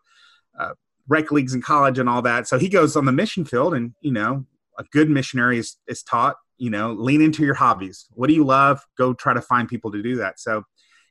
[0.57, 0.73] uh,
[1.07, 2.47] rec leagues in college and all that.
[2.47, 4.45] So he goes on the mission field and, you know,
[4.79, 8.07] a good missionary is, is taught, you know, lean into your hobbies.
[8.11, 8.81] What do you love?
[8.97, 10.39] Go try to find people to do that.
[10.39, 10.63] So,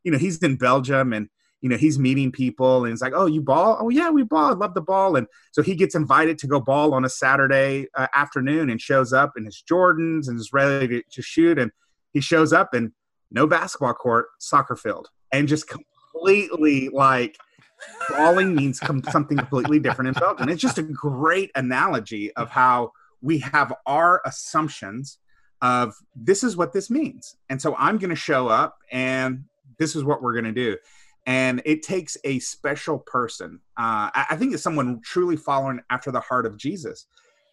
[0.05, 1.29] you know, he's in Belgium and,
[1.61, 3.77] you know, he's meeting people and he's like, oh, you ball?
[3.79, 4.51] Oh, yeah, we ball.
[4.51, 5.15] I love the ball.
[5.17, 9.13] And so he gets invited to go ball on a Saturday uh, afternoon and shows
[9.13, 11.59] up in his Jordans and is ready to, to shoot.
[11.59, 11.71] And
[12.13, 12.93] he shows up and
[13.31, 17.39] no basketball court, soccer field, and just completely like
[18.11, 20.49] balling means com- something completely different in Belgium.
[20.49, 25.19] It's just a great analogy of how we have our assumptions
[25.63, 27.37] of this is what this means.
[27.49, 29.45] And so I'm going to show up and
[29.79, 30.77] this is what we're going to do.
[31.25, 33.61] And it takes a special person.
[33.79, 37.07] Uh, I, I think it's someone truly following after the heart of Jesus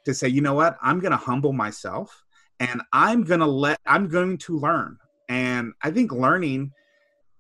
[0.05, 0.77] to say, you know what?
[0.81, 2.23] I'm going to humble myself
[2.59, 4.97] and i'm gonna let i'm going to learn.
[5.27, 6.71] And i think learning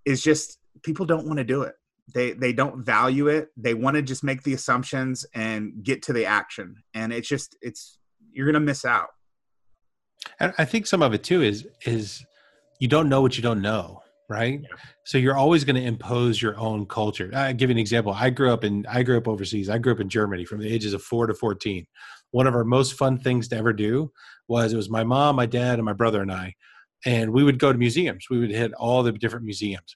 [0.05, 1.75] is just people don't want to do it.
[2.13, 3.49] They they don't value it.
[3.57, 6.75] They want to just make the assumptions and get to the action.
[6.93, 7.99] And it's just it's
[8.31, 9.09] you're gonna miss out.
[10.39, 12.25] And i think some of it too is is
[12.79, 14.61] you don't know what you don't know right?
[14.61, 14.67] Yeah.
[15.05, 17.31] so you're always going to impose your own culture.
[17.33, 18.13] I give you an example.
[18.13, 19.69] I grew up in i grew up overseas.
[19.69, 21.85] I grew up in germany from the ages of 4 to 14
[22.31, 24.11] one of our most fun things to ever do
[24.47, 26.55] was it was my mom, my dad, and my brother and I,
[27.05, 28.25] and we would go to museums.
[28.29, 29.95] We would hit all the different museums.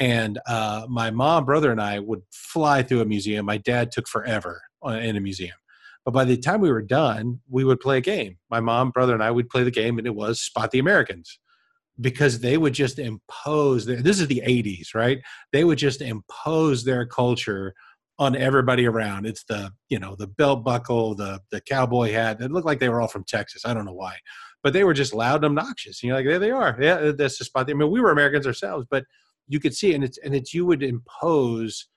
[0.00, 3.46] And uh, my mom, brother, and I would fly through a museum.
[3.46, 5.56] My dad took forever in a museum,
[6.04, 8.38] But by the time we were done, we would play a game.
[8.50, 11.38] My mom, brother, and I would play the game, and it was Spot the Americans
[12.00, 15.20] because they would just impose their, this is the 80s right
[15.52, 17.74] they would just impose their culture
[18.18, 22.50] on everybody around it's the you know the belt buckle the the cowboy hat it
[22.52, 24.14] looked like they were all from texas i don't know why
[24.62, 26.02] but they were just loud and obnoxious.
[26.02, 26.76] You know, like there they are.
[26.80, 27.68] Yeah, that's the spot.
[27.68, 29.04] I mean, we were Americans ourselves, but
[29.48, 31.88] you could see, and it's and it's you would impose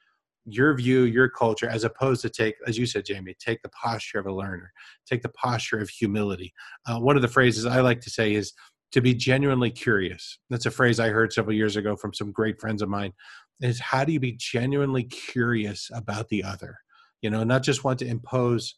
[0.48, 4.20] your view, your culture, as opposed to take, as you said, Jamie, take the posture
[4.20, 4.72] of a learner,
[5.08, 6.54] take the posture of humility.
[6.86, 8.54] Uh, one of the phrases I like to say is
[8.96, 10.40] to be genuinely curious.
[10.50, 13.14] That's a phrase I heard several years ago from some great friends of mine.
[13.62, 16.78] Is how do you be genuinely curious about the other?
[17.22, 18.76] You know, not just want to impose.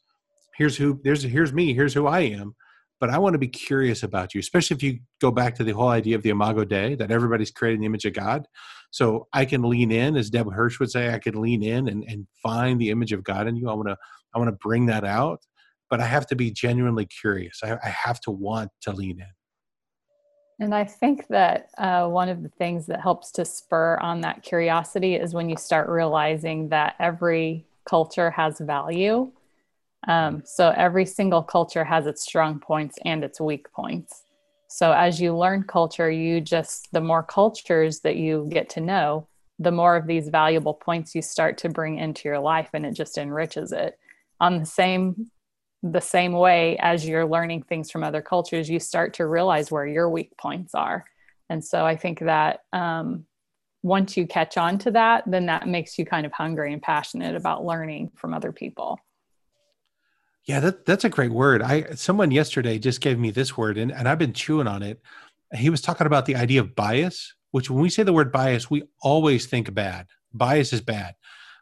[0.55, 0.99] Here's who.
[1.03, 1.73] There's here's me.
[1.73, 2.55] Here's who I am
[2.99, 5.73] but I want to be curious about you, especially if you go back to the
[5.73, 8.47] whole idea of the Imago Dei, that everybody's created in the image of God.
[8.91, 12.03] So I can lean in, as Deb Hirsch would say, I can lean in and,
[12.07, 13.69] and find the image of God in you.
[13.69, 13.97] I want to
[14.33, 15.39] I want to bring that out,
[15.89, 17.61] but I have to be genuinely curious.
[17.63, 19.36] I, I have to want to lean in.
[20.59, 24.41] And I think that uh, one of the things that helps to spur on that
[24.41, 29.31] curiosity is when you start realizing that every culture has value
[30.07, 34.23] um, so every single culture has its strong points and its weak points.
[34.69, 39.27] So as you learn culture, you just, the more cultures that you get to know,
[39.59, 42.93] the more of these valuable points you start to bring into your life and it
[42.93, 43.97] just enriches it.
[44.39, 45.31] On the same
[45.83, 49.85] the same way as you're learning things from other cultures, you start to realize where
[49.85, 51.05] your weak points are.
[51.49, 53.25] And so I think that um,
[53.83, 57.35] once you catch on to that, then that makes you kind of hungry and passionate
[57.35, 58.99] about learning from other people.
[60.45, 61.61] Yeah, that, that's a great word.
[61.61, 65.01] I someone yesterday just gave me this word and, and I've been chewing on it.
[65.53, 68.69] He was talking about the idea of bias, which when we say the word bias,
[68.69, 70.07] we always think bad.
[70.33, 71.15] Bias is bad.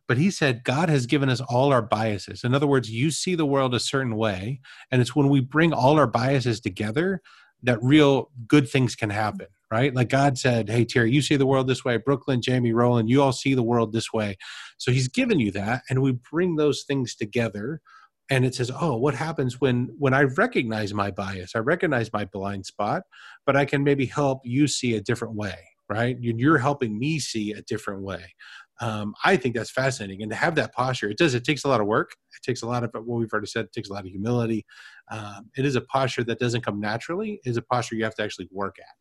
[0.07, 2.43] But he said God has given us all our biases.
[2.43, 5.73] In other words, you see the world a certain way, and it's when we bring
[5.73, 7.21] all our biases together
[7.63, 9.17] that real good things can mm-hmm.
[9.17, 9.93] happen, right?
[9.93, 11.97] Like God said, Hey, Terry, you see the world this way.
[11.97, 14.37] Brooklyn, Jamie, Roland, you all see the world this way.
[14.77, 17.81] So he's given you that, and we bring those things together
[18.29, 22.25] and it says oh what happens when when i recognize my bias i recognize my
[22.25, 23.03] blind spot
[23.45, 25.55] but i can maybe help you see a different way
[25.89, 28.33] right you're helping me see a different way
[28.81, 31.67] um, i think that's fascinating and to have that posture it does it takes a
[31.67, 33.93] lot of work it takes a lot of what we've already said it takes a
[33.93, 34.65] lot of humility
[35.11, 38.15] um, it is a posture that doesn't come naturally it is a posture you have
[38.15, 38.95] to actually work at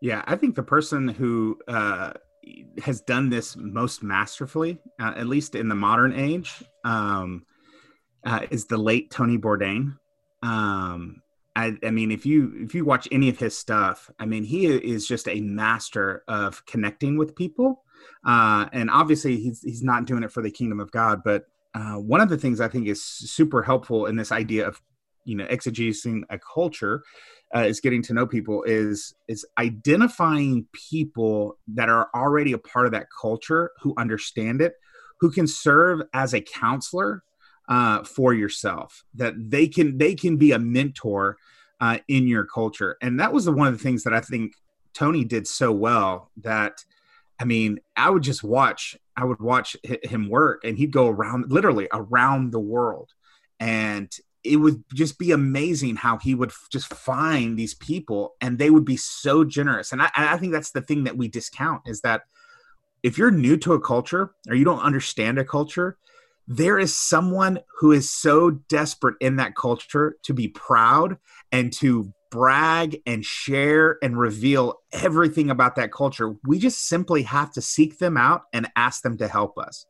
[0.00, 2.12] yeah i think the person who uh,
[2.82, 7.44] has done this most masterfully uh, at least in the modern age um,
[8.24, 9.96] uh, is the late Tony Bourdain.
[10.42, 11.22] Um,
[11.56, 14.66] I, I, mean, if you if you watch any of his stuff, I mean, he
[14.66, 17.84] is just a master of connecting with people.
[18.24, 21.22] Uh, and obviously, he's he's not doing it for the kingdom of God.
[21.24, 24.80] But uh, one of the things I think is super helpful in this idea of
[25.24, 27.02] you know exegeting a culture
[27.54, 32.86] uh, is getting to know people is is identifying people that are already a part
[32.86, 34.74] of that culture who understand it
[35.20, 37.22] who can serve as a counselor
[37.68, 41.36] uh, for yourself that they can they can be a mentor
[41.80, 44.54] uh, in your culture and that was the, one of the things that i think
[44.94, 46.84] tony did so well that
[47.40, 51.50] i mean i would just watch i would watch him work and he'd go around
[51.50, 53.10] literally around the world.
[53.58, 58.70] And it would just be amazing how he would just find these people and they
[58.70, 59.90] would be so generous.
[59.90, 62.22] And I, I think that's the thing that we discount is that
[63.02, 65.98] if you're new to a culture or you don't understand a culture
[66.50, 71.18] there is someone who is so desperate in that culture to be proud
[71.52, 76.34] and to brag and share and reveal everything about that culture.
[76.44, 79.86] We just simply have to seek them out and ask them to help us.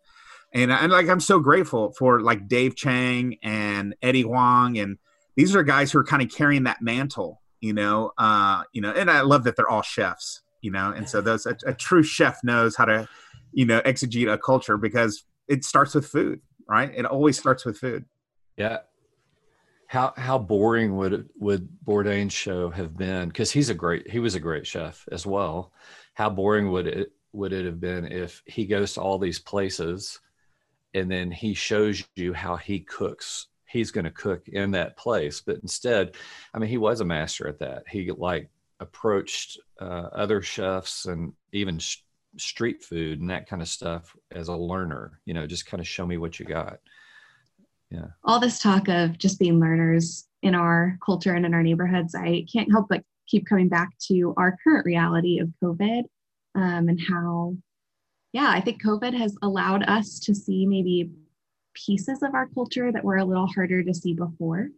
[0.54, 4.98] And, and like I'm so grateful for like Dave Chang and Eddie Huang and
[5.36, 8.12] these are guys who are kind of carrying that mantle, you know.
[8.18, 11.46] Uh, you know, and I love that they're all chefs, you know, and so those
[11.46, 13.08] a, a true chef knows how to,
[13.52, 16.92] you know, exegete a culture because it starts with food right?
[16.94, 18.04] It always starts with food.
[18.56, 18.78] Yeah.
[19.88, 23.28] How how boring would would Bourdain's show have been?
[23.28, 25.72] Because he's a great he was a great chef as well.
[26.14, 30.20] How boring would it would it have been if he goes to all these places
[30.94, 35.40] and then he shows you how he cooks he's going to cook in that place
[35.40, 36.14] but instead
[36.54, 38.48] i mean he was a master at that he like
[38.80, 41.98] approached uh, other chefs and even sh-
[42.36, 45.86] street food and that kind of stuff as a learner you know just kind of
[45.86, 46.78] show me what you got
[47.90, 52.14] yeah all this talk of just being learners in our culture and in our neighborhoods
[52.14, 56.02] i can't help but keep coming back to our current reality of covid
[56.54, 57.54] um, and how
[58.32, 61.10] yeah i think covid has allowed us to see maybe
[61.86, 64.68] pieces of our culture that were a little harder to see before.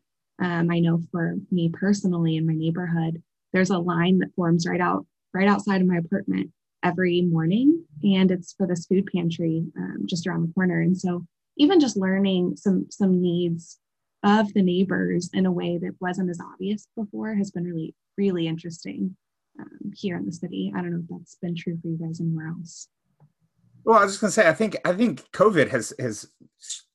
[0.41, 4.81] Um, I know for me personally in my neighborhood, there's a line that forms right
[4.81, 6.51] out right outside of my apartment
[6.83, 10.81] every morning, and it's for this food pantry um, just around the corner.
[10.81, 11.27] And so
[11.61, 13.79] even just learning some some needs
[14.25, 18.47] of the neighbors in a way that wasn't as obvious before has been really really
[18.47, 19.15] interesting
[19.61, 20.73] um, here in the city.
[20.75, 22.89] I don't know if that's been true for you guys anywhere else.
[23.85, 26.29] Well, I was just gonna say, I think I think COVID has has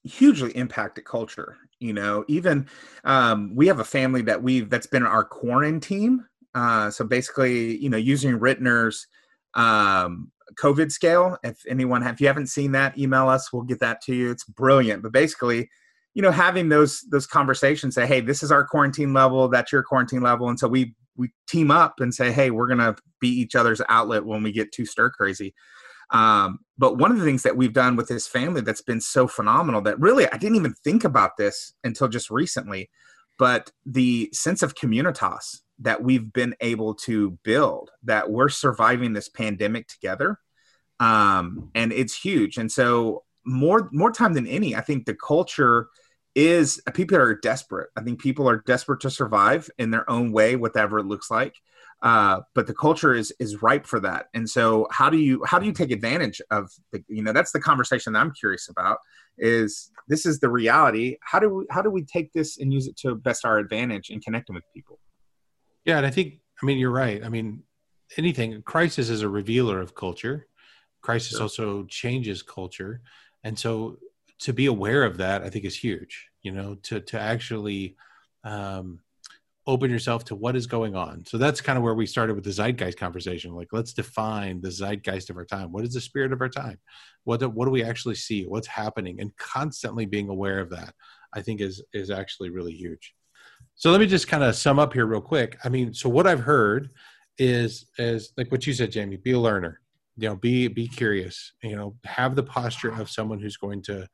[0.04, 1.58] hugely impacted culture.
[1.80, 2.68] You know, even
[3.04, 6.26] um, we have a family that we've that's been our quarantine.
[6.56, 9.08] Uh, so basically, you know, using Ritner's
[9.54, 11.38] um, COVID scale.
[11.44, 13.52] If anyone, if you haven't seen that, email us.
[13.52, 14.32] We'll get that to you.
[14.32, 15.04] It's brilliant.
[15.04, 15.70] But basically,
[16.14, 19.48] you know, having those those conversations, say, hey, this is our quarantine level.
[19.50, 22.96] That's your quarantine level, and so we we team up and say, hey, we're gonna
[23.20, 25.54] be each other's outlet when we get too stir crazy.
[26.12, 29.28] Um, but one of the things that we've done with this family that's been so
[29.28, 32.90] phenomenal that really I didn't even think about this until just recently,
[33.40, 39.30] but the sense of communitas that we've been able to build, that we're surviving this
[39.30, 40.40] pandemic together,
[41.00, 42.58] um, and it's huge.
[42.58, 45.88] And so more more time than any, I think the culture
[46.34, 47.90] is people are desperate.
[47.96, 51.56] I think people are desperate to survive in their own way, whatever it looks like.
[52.02, 54.28] Uh, but the culture is is ripe for that.
[54.34, 57.52] And so how do you how do you take advantage of the you know that's
[57.52, 58.98] the conversation that i'm curious about
[59.38, 61.18] is this is the reality.
[61.22, 64.10] How do we how do we take this and use it to best our advantage
[64.10, 65.00] in connecting with people
[65.86, 67.64] yeah and i think i mean you're right i mean
[68.18, 70.48] anything crisis is a revealer of culture
[71.02, 71.42] crisis sure.
[71.42, 73.02] also changes culture
[73.44, 73.98] and so
[74.40, 77.96] to be aware of that i think is huge you know to to actually
[78.44, 79.00] um
[79.68, 81.26] open yourself to what is going on.
[81.26, 83.54] So that's kind of where we started with the zeitgeist conversation.
[83.54, 85.72] Like, let's define the zeitgeist of our time.
[85.72, 86.78] What is the spirit of our time?
[87.24, 88.44] What do, what do we actually see?
[88.44, 89.20] What's happening?
[89.20, 90.94] And constantly being aware of that,
[91.34, 93.16] I think, is is actually really huge.
[93.76, 95.58] So let me just kind of sum up here real quick.
[95.64, 96.90] I mean, so what I've heard
[97.38, 99.18] is is like what you said, Jamie.
[99.18, 99.82] Be a learner.
[100.18, 101.54] You know, be be curious.
[101.62, 104.08] You know, have the posture of someone who's going to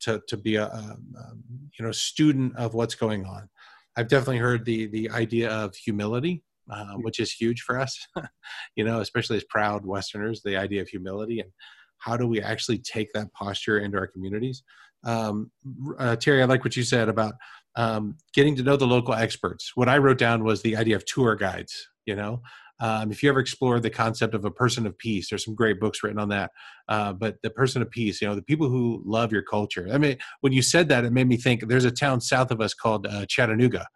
[0.00, 1.34] to to be a, a, a
[1.78, 3.48] you know student of what's going on
[3.98, 7.98] I've definitely heard the the idea of humility, uh, which is huge for us.
[8.76, 11.50] you know, especially as proud Westerners, the idea of humility and
[11.98, 14.62] how do we actually take that posture into our communities.
[15.02, 15.50] Um,
[15.98, 17.34] uh, Terry, I like what you said about
[17.78, 19.72] um, getting to know the local experts.
[19.76, 21.88] What I wrote down was the idea of tour guides.
[22.04, 22.42] You know,
[22.80, 25.78] um, if you ever explored the concept of a person of peace, there's some great
[25.78, 26.50] books written on that.
[26.88, 29.88] Uh, but the person of peace, you know, the people who love your culture.
[29.92, 32.60] I mean, when you said that, it made me think there's a town south of
[32.60, 33.86] us called uh, Chattanooga.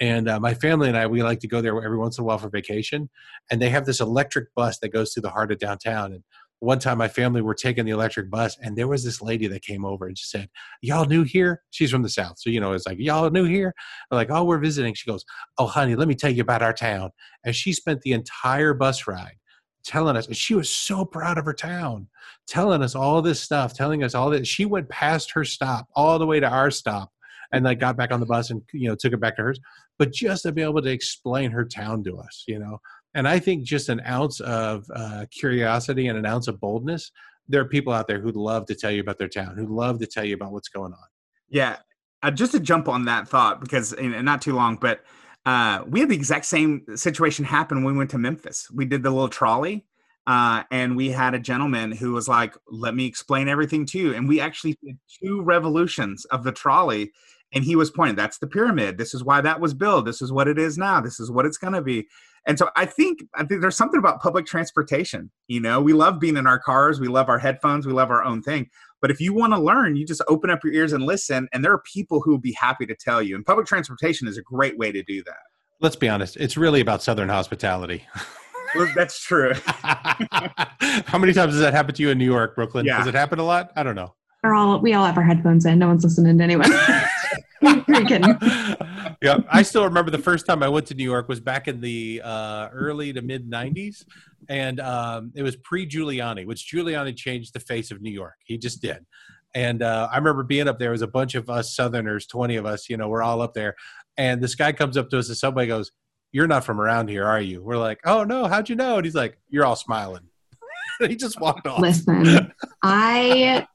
[0.00, 2.26] And uh, my family and I, we like to go there every once in a
[2.26, 3.08] while for vacation.
[3.50, 6.12] And they have this electric bus that goes through the heart of downtown.
[6.12, 6.24] And
[6.60, 9.62] one time my family were taking the electric bus and there was this lady that
[9.62, 10.48] came over and she said
[10.80, 11.62] y'all new here?
[11.70, 12.38] She's from the south.
[12.38, 13.74] So you know it's like y'all new here?
[14.10, 14.94] I'm like oh we're visiting.
[14.94, 15.24] She goes
[15.58, 17.10] oh honey let me tell you about our town.
[17.44, 19.36] And she spent the entire bus ride
[19.84, 22.08] telling us and she was so proud of her town
[22.46, 26.18] telling us all this stuff telling us all this she went past her stop all
[26.18, 27.10] the way to our stop
[27.52, 29.60] and like got back on the bus and you know took it back to hers
[29.98, 32.78] but just to be able to explain her town to us you know
[33.14, 37.12] and I think just an ounce of uh, curiosity and an ounce of boldness,
[37.48, 39.98] there are people out there who'd love to tell you about their town, who'd love
[40.00, 41.06] to tell you about what's going on.
[41.48, 41.76] Yeah.
[42.22, 45.04] Uh, just to jump on that thought, because not too long, but
[45.46, 48.68] uh, we had the exact same situation happen when we went to Memphis.
[48.70, 49.84] We did the little trolley.
[50.26, 54.14] Uh, and we had a gentleman who was like, "Let me explain everything to you."
[54.14, 57.12] And we actually did two revolutions of the trolley,
[57.54, 58.98] and he was pointing, "That's the pyramid.
[58.98, 60.04] This is why that was built.
[60.04, 61.00] This is what it is now.
[61.00, 62.08] This is what it's going to be."
[62.46, 65.30] And so I think I think there's something about public transportation.
[65.48, 68.22] You know, we love being in our cars, we love our headphones, we love our
[68.22, 68.68] own thing.
[69.00, 71.48] But if you want to learn, you just open up your ears and listen.
[71.52, 73.34] And there are people who will be happy to tell you.
[73.34, 75.42] And public transportation is a great way to do that.
[75.80, 78.06] Let's be honest; it's really about Southern hospitality.
[78.74, 79.52] well, that's true.
[79.66, 82.84] How many times does that happen to you in New York, Brooklyn?
[82.84, 82.98] Yeah.
[82.98, 83.72] Does it happen a lot?
[83.76, 84.14] I don't know.
[84.44, 85.78] We're all we all have our headphones in.
[85.78, 86.70] No one's listening to anyone.
[89.22, 91.80] yeah, I still remember the first time I went to New York was back in
[91.80, 94.04] the uh, early to mid '90s,
[94.50, 98.34] and um, it was pre Giuliani, which Giuliani changed the face of New York.
[98.44, 99.06] He just did.
[99.54, 100.90] And uh, I remember being up there.
[100.90, 102.90] It was a bunch of us Southerners, twenty of us.
[102.90, 103.74] You know, we're all up there,
[104.18, 105.28] and this guy comes up to us.
[105.28, 105.90] The subway goes,
[106.32, 109.06] "You're not from around here, are you?" We're like, "Oh no, how'd you know?" And
[109.06, 110.28] he's like, "You're all smiling."
[111.08, 111.80] he just walked off.
[111.80, 113.66] Listen, I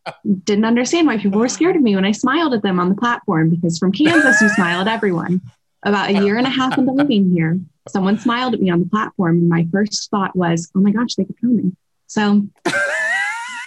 [0.44, 2.96] didn't understand why people were scared of me when I smiled at them on the
[2.96, 5.42] platform because from Kansas, you smile at everyone.
[5.84, 7.58] About a year and a half into living here,
[7.88, 9.38] someone smiled at me on the platform.
[9.38, 11.72] And my first thought was, oh my gosh, they could kill me.
[12.08, 12.48] So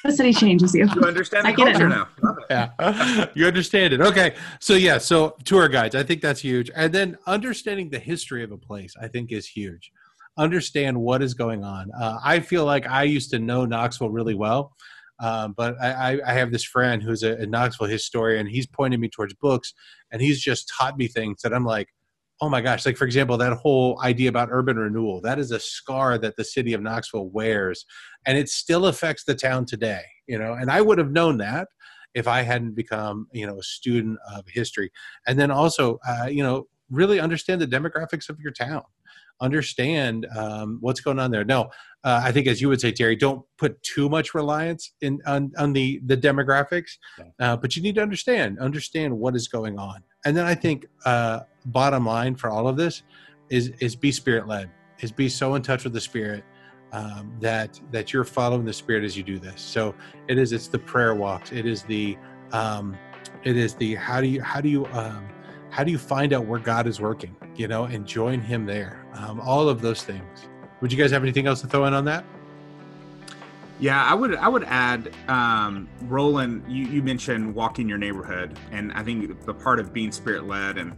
[0.05, 0.88] the city changes you.
[0.94, 2.09] You understand the culture now.
[2.50, 4.00] Yeah, you understand it.
[4.00, 8.42] Okay, so yeah, so tour guides, I think that's huge, and then understanding the history
[8.42, 9.92] of a place, I think, is huge.
[10.39, 11.91] Understand what is going on.
[11.93, 14.72] Uh, I feel like I used to know Knoxville really well,
[15.20, 18.47] um, but I, I, have this friend who's a, a Knoxville historian.
[18.47, 19.74] He's pointed me towards books,
[20.11, 21.89] and he's just taught me things that I'm like,
[22.43, 25.61] oh my gosh like for example that whole idea about urban renewal that is a
[25.61, 27.87] scar that the city of knoxville wears
[28.26, 31.68] and it still affects the town today you know and i would have known that
[32.14, 34.91] if i hadn't become you know a student of history
[35.26, 38.83] and then also uh, you know really understand the demographics of your town
[39.43, 41.45] understand um, what's going on there.
[41.45, 41.70] No
[42.05, 45.53] uh, i think as you would say terry don't put too much reliance in on,
[45.59, 46.93] on the the demographics
[47.40, 50.03] uh, but you need to understand understand what is going on.
[50.24, 53.03] And then i think uh, bottom line for all of this
[53.51, 54.70] is is be spirit led
[55.01, 56.45] is be so in touch with the spirit
[56.93, 59.61] um, that that you're following the spirit as you do this.
[59.61, 59.95] So
[60.28, 61.51] it is it's the prayer walks.
[61.51, 62.18] It is the
[62.53, 62.97] um,
[63.45, 65.26] it is the how do you how do you um,
[65.73, 69.05] how do you find out where god is working you know and join him there
[69.14, 70.47] um, all of those things
[70.81, 72.25] would you guys have anything else to throw in on that
[73.81, 76.62] yeah, I would I would add, um, Roland.
[76.68, 80.79] You, you mentioned walking your neighborhood, and I think the part of being spirit led
[80.79, 80.97] and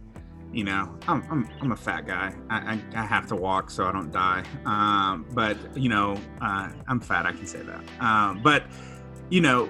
[0.55, 2.33] you know, I'm, I'm, I'm a fat guy.
[2.49, 4.41] I, I, I, have to walk so I don't die.
[4.65, 7.25] Um, but, you know, uh, I'm fat.
[7.25, 7.83] I can say that.
[7.99, 8.63] Um, but,
[9.29, 9.69] you know,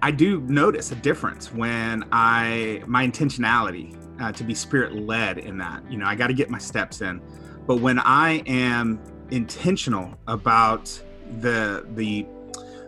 [0.00, 5.58] I do notice a difference when I, my intentionality uh, to be spirit led in
[5.58, 7.20] that, you know, I got to get my steps in.
[7.66, 9.00] But when I am
[9.30, 10.86] intentional about
[11.40, 12.26] the, the,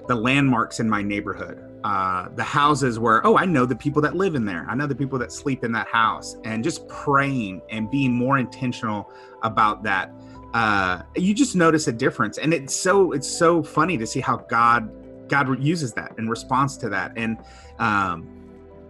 [0.06, 4.16] the landmarks in my neighborhood, uh, the houses where oh i know the people that
[4.16, 4.66] live in there.
[4.68, 6.36] I know the people that sleep in that house.
[6.44, 9.12] And just praying and being more intentional
[9.42, 10.12] about that
[10.54, 12.38] uh, you just notice a difference.
[12.38, 14.90] And it's so it's so funny to see how god
[15.28, 17.12] god uses that in response to that.
[17.16, 17.38] And
[17.78, 18.37] um,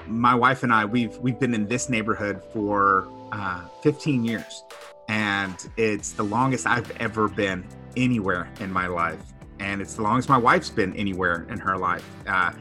[0.08, 4.64] my wife and i we've we've been in this neighborhood for uh, 15 years
[5.08, 9.20] and it's the longest i've ever been anywhere in my life
[9.60, 12.52] and it's the longest my wife's been anywhere in her life uh,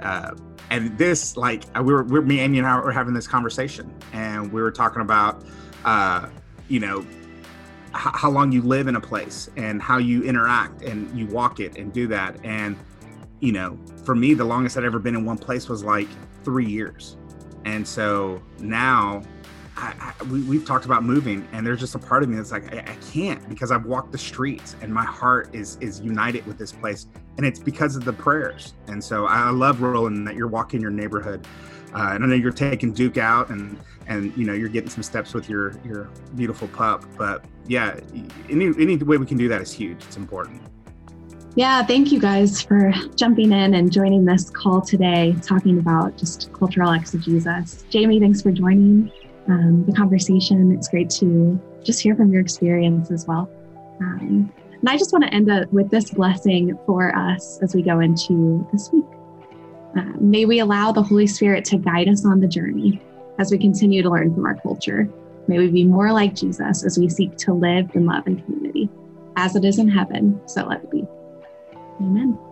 [0.00, 0.34] uh,
[0.70, 3.26] and this, like, uh, we were, we were, me, Amy, and I were having this
[3.26, 5.44] conversation, and we were talking about,
[5.84, 6.28] uh,
[6.68, 7.06] you know,
[7.92, 11.78] how long you live in a place and how you interact and you walk it
[11.78, 12.36] and do that.
[12.44, 12.76] And,
[13.40, 16.08] you know, for me, the longest I'd ever been in one place was like
[16.46, 17.16] three years.
[17.64, 19.22] And so now
[19.76, 22.52] I, I, we, have talked about moving, and there's just a part of me that's
[22.52, 26.46] like, I, I, can't because I've walked the streets, and my heart is is united
[26.46, 28.72] with this place, and it's because of the prayers.
[28.86, 31.46] And so I love Roland that you're walking your neighborhood,
[31.94, 35.02] uh, and I know you're taking Duke out, and and you know you're getting some
[35.02, 37.04] steps with your your beautiful pup.
[37.18, 38.00] But yeah,
[38.48, 40.02] any any way we can do that is huge.
[40.04, 40.62] It's important.
[41.56, 46.52] Yeah, thank you guys for jumping in and joining this call today, talking about just
[46.52, 47.82] cultural exegesis.
[47.88, 49.10] Jamie, thanks for joining
[49.48, 50.70] um, the conversation.
[50.72, 53.48] It's great to just hear from your experience as well.
[54.02, 57.80] Um, and I just want to end up with this blessing for us as we
[57.80, 59.06] go into this week.
[59.96, 63.00] Uh, may we allow the Holy Spirit to guide us on the journey
[63.38, 65.08] as we continue to learn from our culture.
[65.48, 68.90] May we be more like Jesus as we seek to live in love and community.
[69.36, 71.06] As it is in heaven, so let it be.
[72.00, 72.45] Amen.